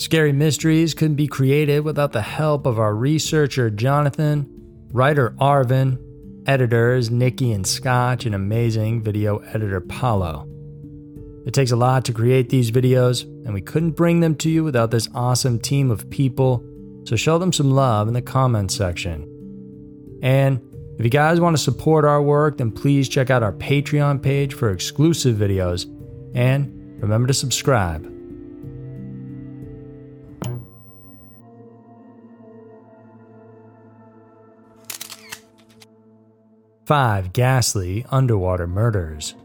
[0.00, 4.48] Scary Mysteries couldn't be created without the help of our researcher Jonathan,
[4.92, 5.98] writer Arvin,
[6.46, 10.48] editors Nikki and Scotch, and amazing video editor Paulo.
[11.44, 14.64] It takes a lot to create these videos, and we couldn't bring them to you
[14.64, 16.64] without this awesome team of people,
[17.04, 19.28] so show them some love in the comments section.
[20.22, 20.62] And
[20.98, 24.54] if you guys want to support our work, then please check out our Patreon page
[24.54, 25.84] for exclusive videos,
[26.34, 28.19] and remember to subscribe.
[36.90, 39.36] 5 ghastly underwater murders.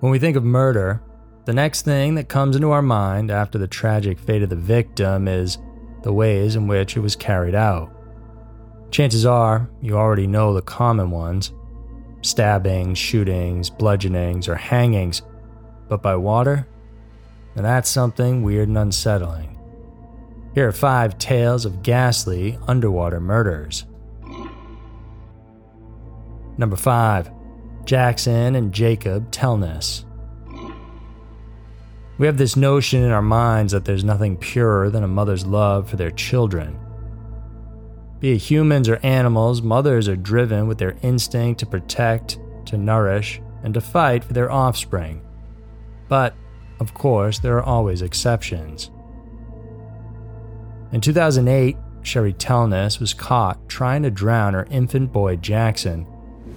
[0.00, 1.00] When we think of murder,
[1.44, 5.28] the next thing that comes into our mind after the tragic fate of the victim
[5.28, 5.58] is
[6.02, 7.92] the ways in which it was carried out.
[8.90, 11.52] Chances are you already know the common ones
[12.22, 15.22] stabbings, shootings, bludgeonings, or hangings,
[15.88, 16.66] but by water?
[17.54, 19.56] And that's something weird and unsettling.
[20.56, 23.84] Here are five tales of ghastly underwater murders.
[26.56, 27.30] Number 5.
[27.84, 30.04] Jackson and Jacob Telnas.
[32.16, 35.90] We have this notion in our minds that there's nothing purer than a mother's love
[35.90, 36.78] for their children.
[38.20, 43.40] Be it humans or animals, mothers are driven with their instinct to protect, to nourish,
[43.64, 45.22] and to fight for their offspring.
[46.08, 46.34] But,
[46.78, 48.90] of course, there are always exceptions.
[50.92, 56.06] In 2008, Sherry Telnas was caught trying to drown her infant boy Jackson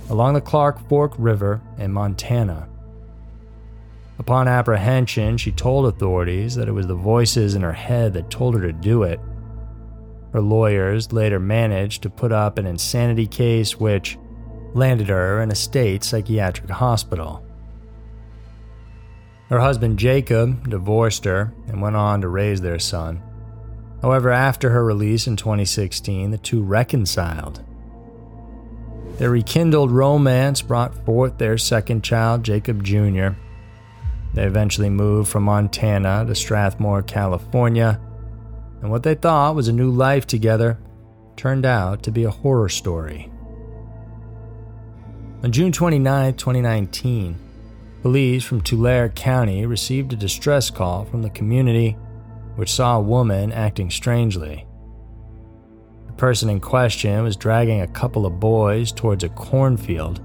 [0.09, 2.67] along the Clark Fork River in Montana.
[4.19, 8.55] Upon apprehension, she told authorities that it was the voices in her head that told
[8.55, 9.19] her to do it.
[10.33, 14.17] Her lawyers later managed to put up an insanity case which
[14.73, 17.43] landed her in a state psychiatric hospital.
[19.49, 23.21] Her husband Jacob divorced her and went on to raise their son.
[24.01, 27.63] However, after her release in 2016, the two reconciled
[29.17, 33.29] their rekindled romance brought forth their second child, Jacob Jr.
[34.33, 37.99] They eventually moved from Montana to Strathmore, California,
[38.81, 40.77] and what they thought was a new life together
[41.35, 43.31] turned out to be a horror story.
[45.43, 47.35] On June 29, 2019,
[48.01, 51.97] police from Tulare County received a distress call from the community
[52.55, 54.65] which saw a woman acting strangely
[56.17, 60.19] person in question was dragging a couple of boys towards a cornfield.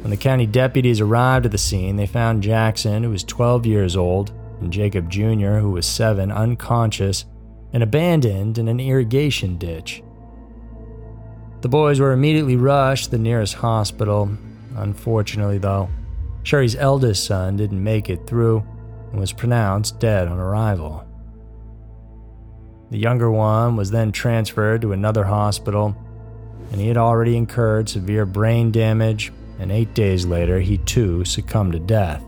[0.00, 3.96] When the county deputies arrived at the scene, they found Jackson, who was 12 years
[3.96, 7.24] old, and Jacob Jr., who was 7, unconscious
[7.72, 10.02] and abandoned in an irrigation ditch.
[11.60, 14.30] The boys were immediately rushed to the nearest hospital.
[14.76, 15.88] Unfortunately, though,
[16.44, 18.64] Sherry's eldest son didn't make it through
[19.10, 21.07] and was pronounced dead on arrival.
[22.90, 25.94] The younger one was then transferred to another hospital,
[26.70, 31.72] and he had already incurred severe brain damage, and eight days later, he too succumbed
[31.72, 32.24] to death.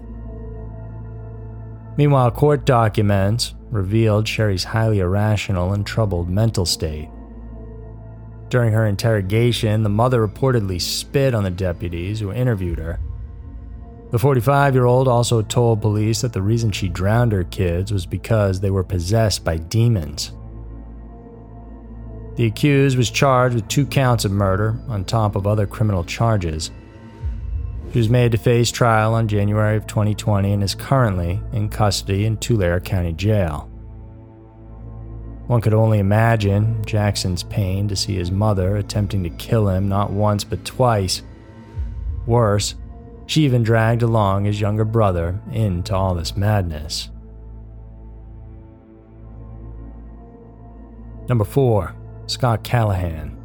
[1.97, 7.09] Meanwhile, court documents revealed Sherry's highly irrational and troubled mental state.
[8.49, 12.99] During her interrogation, the mother reportedly spit on the deputies who interviewed her.
[14.11, 18.07] The 45 year old also told police that the reason she drowned her kids was
[18.07, 20.33] because they were possessed by demons.
[22.37, 26.71] The accused was charged with two counts of murder on top of other criminal charges.
[27.93, 32.25] She was made to face trial on January of 2020 and is currently in custody
[32.25, 33.69] in Tulare County Jail.
[35.49, 40.13] One could only imagine Jackson's pain to see his mother attempting to kill him not
[40.13, 41.23] once but twice.
[42.25, 42.77] Worse,
[43.27, 47.11] she even dragged along his younger brother into all this madness.
[51.29, 51.95] Number 4.
[52.31, 53.37] Scott Callahan.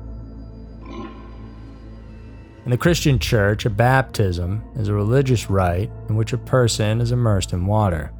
[2.65, 7.11] In the Christian church, a baptism is a religious rite in which a person is
[7.11, 8.11] immersed in water.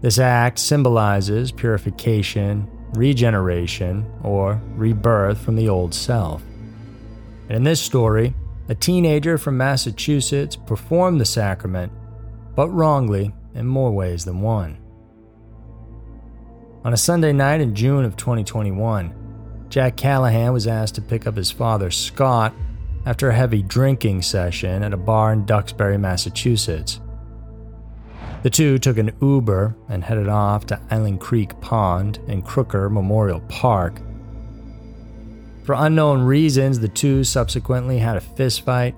[0.00, 6.42] This act symbolizes purification, regeneration, or rebirth from the old self.
[7.48, 8.34] And in this story,
[8.68, 11.92] a teenager from Massachusetts performed the sacrament,
[12.54, 14.78] but wrongly in more ways than one.
[16.84, 19.19] On a Sunday night in June of 2021,
[19.70, 22.52] Jack Callahan was asked to pick up his father, Scott,
[23.06, 27.00] after a heavy drinking session at a bar in Duxbury, Massachusetts.
[28.42, 33.40] The two took an Uber and headed off to Island Creek Pond in Crooker Memorial
[33.48, 34.00] Park.
[35.62, 38.94] For unknown reasons, the two subsequently had a fistfight,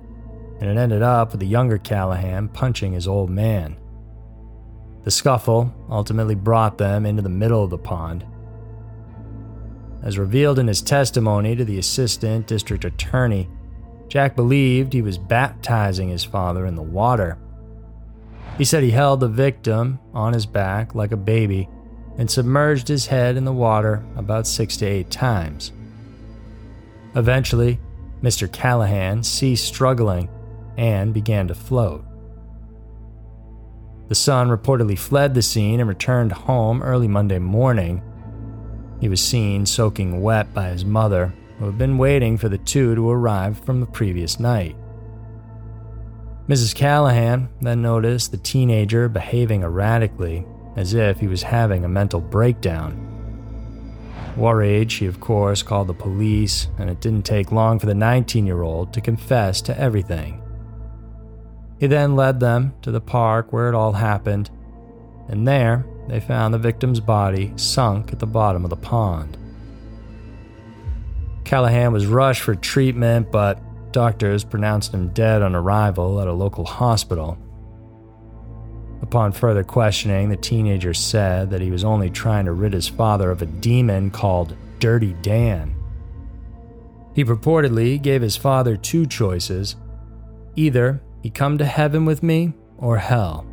[0.58, 3.76] and it ended up with the younger Callahan punching his old man.
[5.04, 8.24] The scuffle ultimately brought them into the middle of the pond.
[10.02, 13.48] As revealed in his testimony to the assistant district attorney,
[14.08, 17.38] Jack believed he was baptizing his father in the water.
[18.58, 21.68] He said he held the victim on his back like a baby
[22.18, 25.72] and submerged his head in the water about six to eight times.
[27.14, 27.78] Eventually,
[28.22, 28.50] Mr.
[28.50, 30.28] Callahan ceased struggling
[30.76, 32.04] and began to float.
[34.08, 38.02] The son reportedly fled the scene and returned home early Monday morning.
[39.02, 42.94] He was seen soaking wet by his mother, who had been waiting for the two
[42.94, 44.76] to arrive from the previous night.
[46.48, 46.72] Mrs.
[46.72, 50.46] Callahan then noticed the teenager behaving erratically,
[50.76, 52.96] as if he was having a mental breakdown.
[54.36, 58.46] Worried, she of course called the police, and it didn't take long for the 19
[58.46, 60.40] year old to confess to everything.
[61.80, 64.48] He then led them to the park where it all happened,
[65.26, 69.36] and there they found the victim's body sunk at the bottom of the pond.
[71.44, 73.60] Callahan was rushed for treatment, but
[73.92, 77.38] doctors pronounced him dead on arrival at a local hospital.
[79.02, 83.30] Upon further questioning, the teenager said that he was only trying to rid his father
[83.30, 85.74] of a demon called Dirty Dan.
[87.14, 89.76] He purportedly gave his father two choices
[90.54, 93.46] either he come to heaven with me or hell.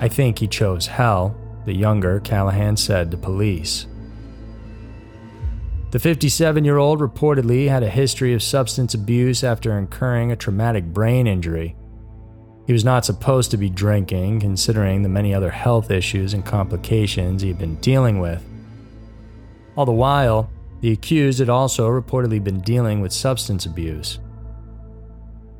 [0.00, 1.36] I think he chose hell,
[1.70, 3.86] the younger Callahan said to police.
[5.92, 10.84] The 57 year old reportedly had a history of substance abuse after incurring a traumatic
[10.84, 11.76] brain injury
[12.70, 17.42] he was not supposed to be drinking, considering the many other health issues and complications
[17.42, 18.44] he had been dealing with.
[19.74, 20.48] All the while,
[20.80, 24.20] the accused had also reportedly been dealing with substance abuse.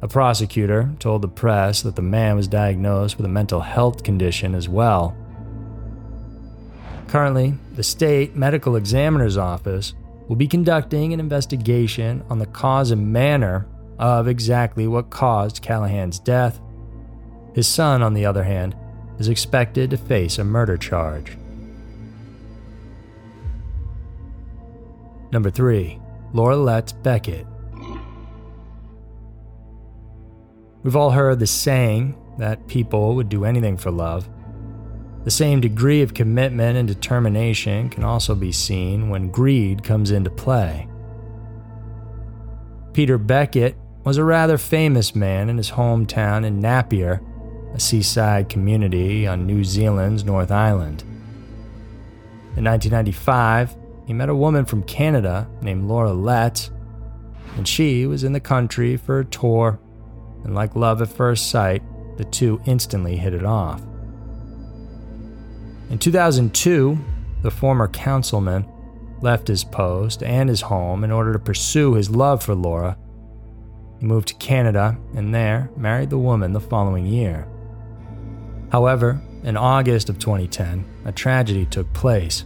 [0.02, 4.54] A prosecutor told the press that the man was diagnosed with a mental health condition
[4.54, 5.16] as well.
[7.10, 9.94] Currently, the state medical examiner's office
[10.28, 13.66] will be conducting an investigation on the cause and manner
[13.98, 16.60] of exactly what caused Callahan's death
[17.54, 18.76] his son, on the other hand,
[19.18, 21.36] is expected to face a murder charge.
[25.32, 26.00] Number 3.
[26.32, 27.46] Laura Letts-Beckett.
[30.82, 34.28] We've all heard the saying that people would do anything for love.
[35.24, 40.30] The same degree of commitment and determination can also be seen when greed comes into
[40.30, 40.88] play.
[42.92, 47.20] Peter Beckett was a rather famous man in his hometown in Napier
[47.74, 51.02] a seaside community on New Zealand's North Island.
[52.56, 53.76] In 1995,
[54.06, 56.70] he met a woman from Canada named Laura Letts,
[57.56, 59.78] and she was in the country for a tour,
[60.44, 61.82] and like love at first sight,
[62.16, 63.82] the two instantly hit it off.
[65.90, 66.96] In 2002,
[67.42, 68.64] the former councilman
[69.20, 72.96] left his post and his home in order to pursue his love for Laura.
[73.98, 77.48] He moved to Canada and there married the woman the following year.
[78.70, 82.44] However, in August of 2010, a tragedy took place.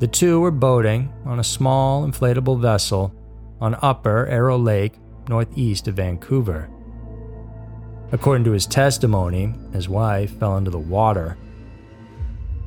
[0.00, 3.14] The two were boating on a small inflatable vessel
[3.60, 4.94] on Upper Arrow Lake,
[5.28, 6.68] northeast of Vancouver.
[8.10, 11.38] According to his testimony, his wife fell into the water.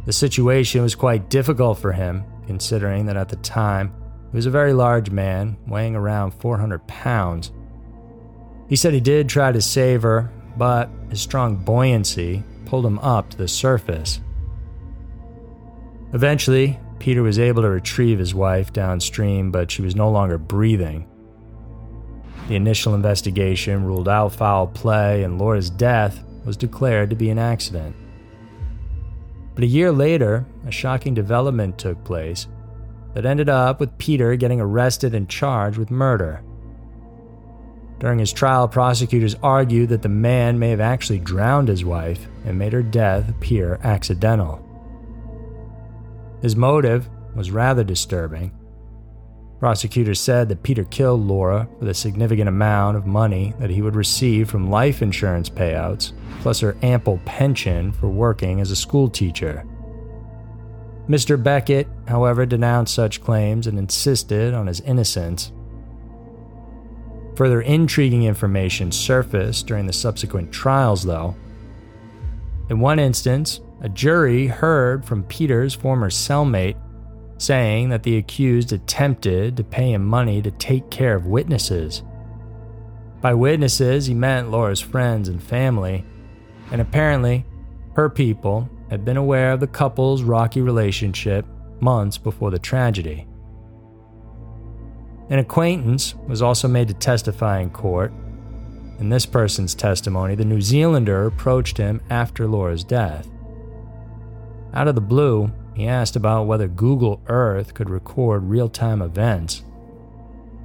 [0.08, 3.94] The situation was quite difficult for him, considering that at the time
[4.32, 7.52] he was a very large man, weighing around 400 pounds.
[8.70, 13.30] He said he did try to save her, but his strong buoyancy pulled him up
[13.32, 14.22] to the surface.
[16.14, 21.06] Eventually, Peter was able to retrieve his wife downstream, but she was no longer breathing.
[22.48, 27.40] The initial investigation ruled out foul play, and Laura's death was declared to be an
[27.40, 27.94] accident.
[29.58, 32.46] But a year later, a shocking development took place
[33.16, 36.44] that ended up with Peter getting arrested and charged with murder.
[37.98, 42.60] During his trial, prosecutors argued that the man may have actually drowned his wife and
[42.60, 44.64] made her death appear accidental.
[46.44, 48.52] His motive was rather disturbing.
[49.60, 53.96] Prosecutors said that Peter killed Laura for the significant amount of money that he would
[53.96, 59.66] receive from life insurance payouts, plus her ample pension for working as a schoolteacher.
[61.10, 61.42] Mr.
[61.42, 65.52] Beckett, however, denounced such claims and insisted on his innocence
[67.38, 71.36] Further intriguing information surfaced during the subsequent trials, though.
[72.72, 76.78] In one instance, a jury heard from Peter's former cellmate
[77.38, 82.04] saying that the accused attempted to pay him money to take care of witnesses.
[83.22, 86.06] By witnesses, he meant Laura's friends and family,
[86.72, 87.46] and apparently,
[87.98, 91.48] Her people had been aware of the couple's rocky relationship
[91.80, 93.28] months before the tragedy.
[95.32, 98.14] An acquaintance was also made to testify in court.
[99.00, 103.28] In this person's testimony, the New Zealander approached him after Laura's death.
[104.76, 109.62] Out of the blue, he asked about whether Google Earth could record real time events.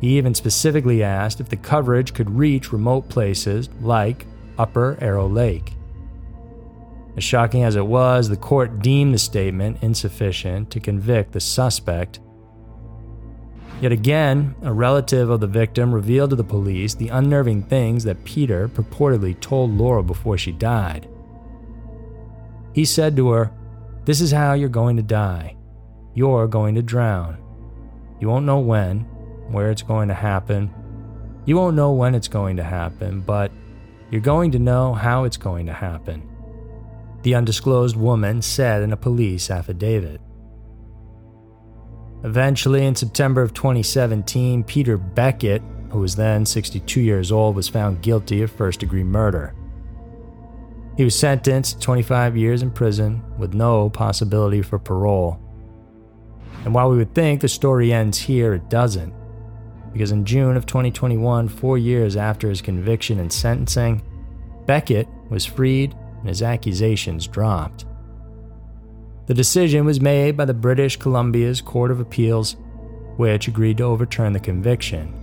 [0.00, 4.26] He even specifically asked if the coverage could reach remote places like
[4.57, 5.75] Upper Arrow Lake.
[7.14, 12.19] As shocking as it was, the court deemed the statement insufficient to convict the suspect.
[13.83, 18.25] Yet again, a relative of the victim revealed to the police the unnerving things that
[18.25, 21.07] Peter purportedly told Laura before she died.
[22.73, 23.52] He said to her,
[24.04, 25.56] This is how you're going to die.
[26.14, 27.38] You're going to drown.
[28.21, 29.00] You won't know when,
[29.50, 30.73] where it's going to happen.
[31.44, 33.50] You won't know when it's going to happen, but
[34.11, 36.28] you're going to know how it's going to happen
[37.23, 40.21] the undisclosed woman said in a police affidavit.
[42.25, 48.02] Eventually, in September of 2017, Peter Beckett, who was then 62 years old, was found
[48.02, 49.54] guilty of first degree murder.
[50.96, 55.38] He was sentenced to 25 years in prison with no possibility for parole.
[56.64, 59.14] And while we would think the story ends here, it doesn't.
[59.92, 64.02] Because in June of 2021, four years after his conviction and sentencing,
[64.66, 67.84] Beckett was freed and his accusations dropped.
[69.26, 72.56] The decision was made by the British Columbia's Court of Appeals,
[73.16, 75.18] which agreed to overturn the conviction.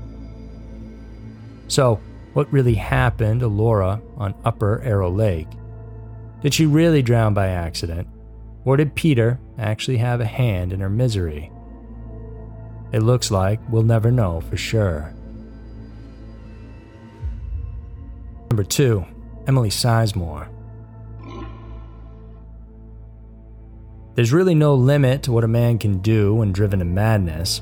[1.68, 2.00] So,
[2.40, 5.50] what really happened to Laura on Upper Arrow Lake?
[6.42, 8.08] Did she really drown by accident,
[8.64, 11.52] or did Peter actually have a hand in her misery?
[12.94, 15.14] It looks like we'll never know for sure.
[18.50, 19.04] Number 2.
[19.46, 20.48] Emily Sizemore.
[24.16, 27.62] There's really no limit to what a man can do when driven to madness.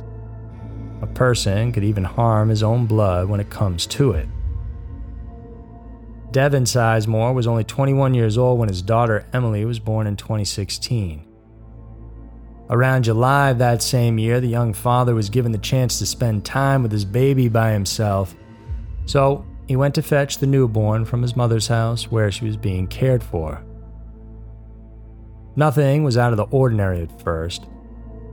[1.01, 4.27] A person could even harm his own blood when it comes to it.
[6.31, 11.23] Devin Sizemore was only 21 years old when his daughter Emily was born in 2016.
[12.69, 16.43] Around July of that same year, the young father was given the chance to spend
[16.43, 18.35] time with his baby by himself.
[19.05, 22.87] So he went to fetch the newborn from his mother's house where she was being
[22.87, 23.63] cared for.
[25.55, 27.67] Nothing was out of the ordinary at first.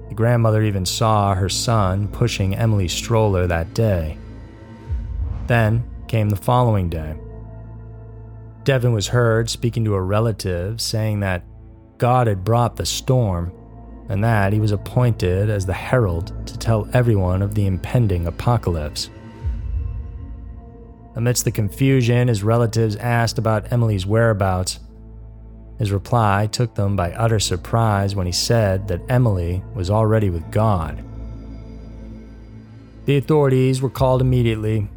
[0.08, 4.18] The grandmother even saw her son pushing Emily's stroller that day.
[5.46, 7.16] Then came the following day.
[8.64, 11.44] Devin was heard speaking to a relative saying that
[11.98, 13.52] God had brought the storm
[14.08, 19.10] and that he was appointed as the herald to tell everyone of the impending apocalypse.
[21.14, 24.80] Amidst the confusion, his relatives asked about Emily's whereabouts,
[25.78, 30.50] his reply took them by utter surprise when he said that Emily was already with
[30.50, 31.04] God.
[33.04, 34.88] The authorities were called immediately,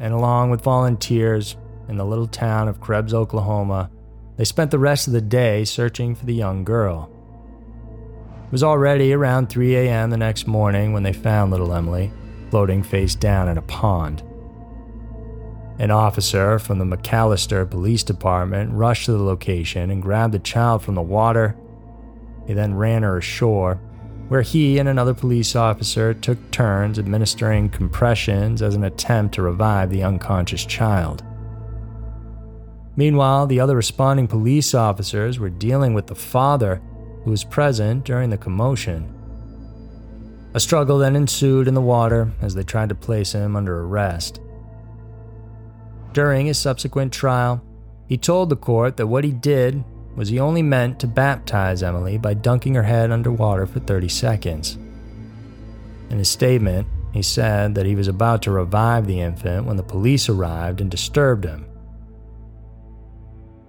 [0.00, 1.56] and along with volunteers
[1.92, 3.90] in the little town of Krebs, Oklahoma,
[4.38, 7.10] they spent the rest of the day searching for the young girl.
[8.46, 10.08] It was already around 3 a.m.
[10.08, 12.10] the next morning when they found little Emily
[12.50, 14.22] floating face down in a pond.
[15.78, 20.82] An officer from the McAlester Police Department rushed to the location and grabbed the child
[20.82, 21.56] from the water.
[22.46, 23.76] He then ran her ashore,
[24.28, 29.90] where he and another police officer took turns administering compressions as an attempt to revive
[29.90, 31.22] the unconscious child.
[32.96, 36.82] Meanwhile, the other responding police officers were dealing with the father
[37.24, 39.14] who was present during the commotion.
[40.54, 44.40] A struggle then ensued in the water as they tried to place him under arrest.
[46.12, 47.62] During his subsequent trial,
[48.06, 49.82] he told the court that what he did
[50.14, 54.76] was he only meant to baptize Emily by dunking her head underwater for 30 seconds.
[56.10, 59.82] In his statement, he said that he was about to revive the infant when the
[59.82, 61.64] police arrived and disturbed him.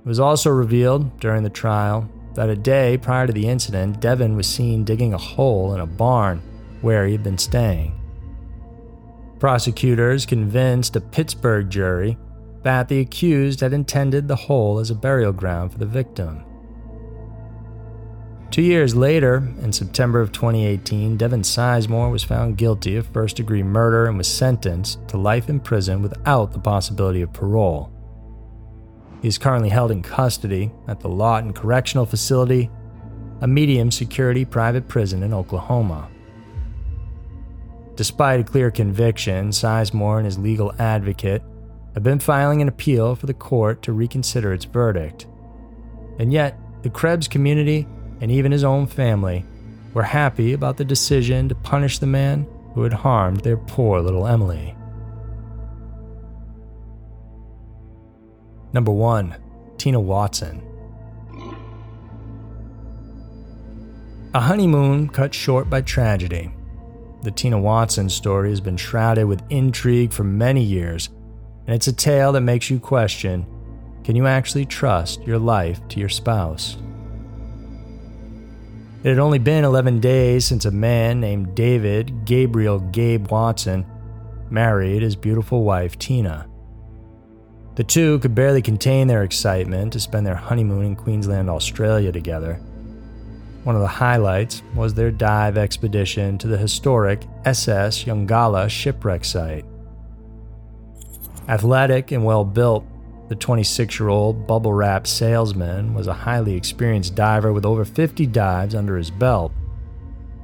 [0.04, 4.36] It was also revealed during the trial that a day prior to the incident, Devin
[4.36, 6.42] was seen digging a hole in a barn
[6.82, 7.98] where he had been staying.
[9.40, 12.18] Prosecutors convinced a Pittsburg jury
[12.64, 16.44] that the accused had intended the hole as a burial ground for the victim.
[18.52, 23.64] Two years later, in September of 2018, Devin Sizemore was found guilty of first degree
[23.64, 27.93] murder and was sentenced to life in prison without the possibility of parole.
[29.24, 32.70] He is currently held in custody at the Lawton Correctional Facility,
[33.40, 36.10] a medium security private prison in Oklahoma.
[37.96, 41.42] Despite a clear conviction, Sizemore and his legal advocate
[41.94, 45.26] have been filing an appeal for the court to reconsider its verdict.
[46.20, 47.88] And yet, the Krebs community
[48.20, 49.46] and even his own family
[49.94, 54.28] were happy about the decision to punish the man who had harmed their poor little
[54.28, 54.76] Emily.
[58.74, 59.36] Number 1.
[59.78, 60.62] Tina Watson.
[64.34, 66.52] A honeymoon cut short by tragedy.
[67.22, 71.10] The Tina Watson story has been shrouded with intrigue for many years,
[71.68, 73.46] and it's a tale that makes you question
[74.04, 76.76] can you actually trust your life to your spouse?
[79.04, 83.86] It had only been 11 days since a man named David Gabriel Gabe Watson
[84.50, 86.50] married his beautiful wife, Tina.
[87.76, 92.60] The two could barely contain their excitement to spend their honeymoon in Queensland, Australia together.
[93.64, 99.66] One of the highlights was their dive expedition to the historic SS Yongala shipwreck site.
[101.48, 102.86] Athletic and well built,
[103.30, 108.28] the 26 year old bubble wrap salesman was a highly experienced diver with over 50
[108.28, 109.52] dives under his belt.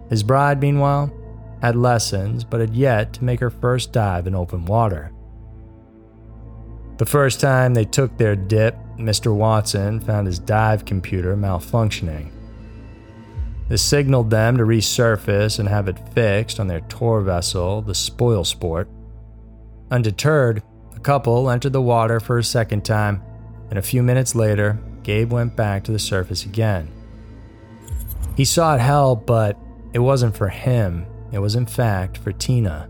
[0.10, 1.14] His bride, meanwhile,
[1.62, 5.12] had lessons but had yet to make her first dive in open water.
[7.00, 9.34] The first time they took their dip, Mr.
[9.34, 12.30] Watson found his dive computer malfunctioning.
[13.70, 18.88] This signaled them to resurface and have it fixed on their tour vessel, the Spoilsport.
[19.90, 20.62] Undeterred,
[20.94, 23.24] the couple entered the water for a second time,
[23.70, 26.92] and a few minutes later, Gabe went back to the surface again.
[28.36, 29.58] He sought help, but
[29.94, 32.89] it wasn't for him, it was in fact for Tina.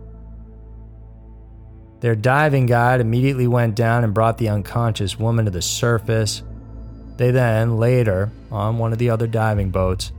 [2.02, 6.44] Their diving guide immediately went down and brought the unconscious woman to the surface.
[7.18, 10.14] They then laid her on one of the other diving boats,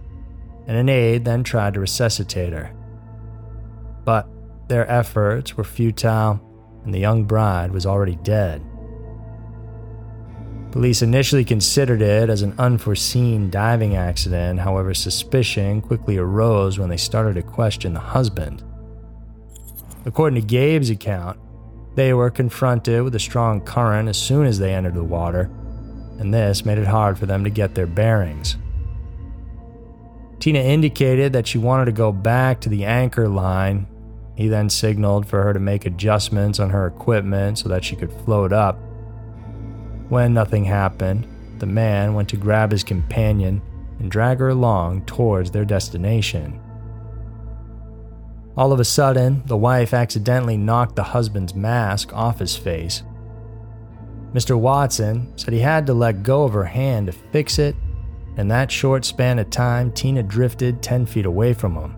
[0.66, 2.70] and an aide then tried to resuscitate her.
[4.04, 4.28] But
[4.68, 6.40] their efforts were futile,
[6.84, 8.62] and the young bride was already dead.
[10.70, 16.96] Police initially considered it as an unforeseen diving accident, however, suspicion quickly arose when they
[16.96, 18.62] started to question the husband.
[20.04, 21.40] According to Gabe's account,
[21.94, 25.50] they were confronted with a strong current as soon as they entered the water,
[26.18, 28.56] and this made it hard for them to get their bearings.
[30.38, 33.86] Tina indicated that she wanted to go back to the anchor line
[34.40, 38.12] he then signaled for her to make adjustments on her equipment so that she could
[38.24, 38.78] float up.
[40.08, 41.26] When nothing happened,
[41.58, 43.60] the man went to grab his companion
[43.98, 46.59] and drag her along towards their destination.
[48.56, 53.02] All of a sudden, the wife accidentally knocked the husband's mask off his face.
[54.34, 54.58] Mr.
[54.58, 57.74] Watson said he had to let go of her hand to fix it.
[58.36, 61.96] In that short span of time, Tina drifted 10 feet away from him.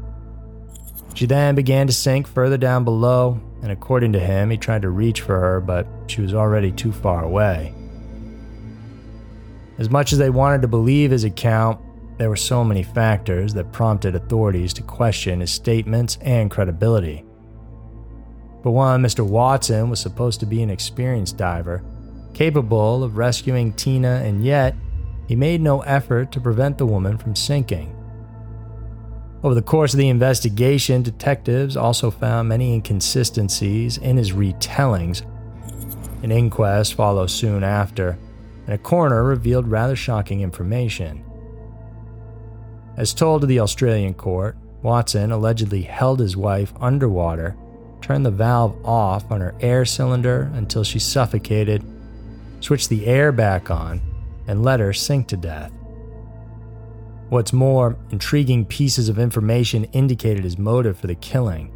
[1.15, 4.91] She then began to sink further down below, and according to him, he tried to
[4.91, 7.75] reach for her, but she was already too far away.
[9.79, 11.81] As much as they wanted to believe his account,
[12.19, 17.25] there were so many factors that prompted authorities to question his statements and credibility.
[18.63, 19.27] For one, Mr.
[19.27, 21.83] Watson was supposed to be an experienced diver,
[22.33, 24.77] capable of rescuing Tina, and yet
[25.27, 27.97] he made no effort to prevent the woman from sinking.
[29.43, 35.23] Over the course of the investigation, detectives also found many inconsistencies in his retellings.
[36.23, 38.17] An inquest followed soon after,
[38.67, 41.25] and a coroner revealed rather shocking information.
[42.97, 47.57] As told to the Australian court, Watson allegedly held his wife underwater,
[48.01, 51.85] turned the valve off on her air cylinder until she suffocated,
[52.61, 54.01] switched the air back on,
[54.47, 55.73] and let her sink to death.
[57.29, 61.73] What's more, intriguing pieces of information indicated his motive for the killing.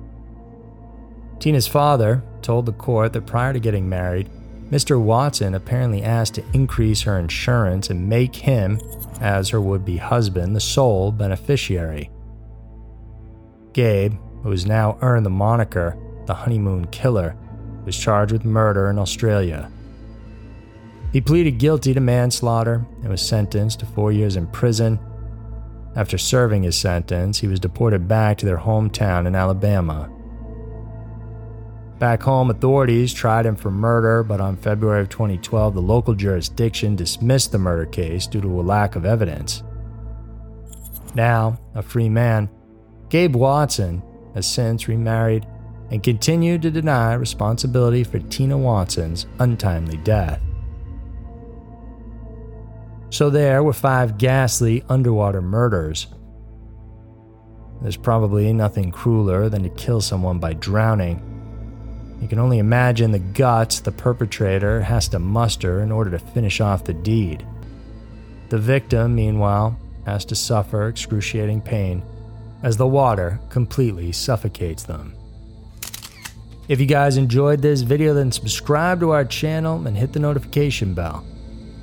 [1.38, 4.28] Tina's father told the court that prior to getting married,
[4.70, 5.00] Mr.
[5.00, 8.80] Watson apparently asked to increase her insurance and make him,
[9.20, 12.10] as her would be husband, the sole beneficiary.
[13.72, 17.36] Gabe, who has now earned the moniker the honeymoon killer,
[17.84, 19.70] was charged with murder in Australia.
[21.12, 24.98] He pleaded guilty to manslaughter and was sentenced to four years in prison
[25.96, 30.10] after serving his sentence, he was deported back to their hometown in Alabama.
[31.98, 36.94] Back home, authorities tried him for murder, but on February of 2012, the local jurisdiction
[36.94, 39.62] dismissed the murder case due to a lack of evidence.
[41.14, 42.50] Now, a free man,
[43.08, 44.02] Gabe Watson
[44.34, 45.46] has since remarried
[45.90, 50.42] and continued to deny responsibility for Tina Watson's untimely death.
[53.08, 56.08] So there were five ghastly underwater murders.
[57.80, 61.35] There's probably nothing crueler than to kill someone by drowning.
[62.20, 66.60] You can only imagine the guts the perpetrator has to muster in order to finish
[66.60, 67.46] off the deed.
[68.48, 72.02] The victim, meanwhile, has to suffer excruciating pain
[72.62, 75.14] as the water completely suffocates them.
[76.68, 80.94] If you guys enjoyed this video, then subscribe to our channel and hit the notification
[80.94, 81.24] bell.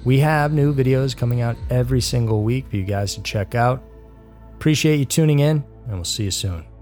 [0.03, 3.81] We have new videos coming out every single week for you guys to check out.
[4.55, 6.72] Appreciate you tuning in, and we'll see you soon.